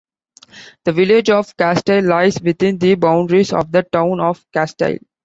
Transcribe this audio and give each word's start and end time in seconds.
The 0.85 0.93
Village 0.93 1.29
of 1.29 1.55
Castile 1.55 2.01
lies 2.03 2.41
within 2.41 2.79
the 2.79 2.95
boundaries 2.95 3.53
of 3.53 3.71
the 3.71 3.83
Town 3.83 4.19
of 4.19 4.43
Castile. 4.51 4.97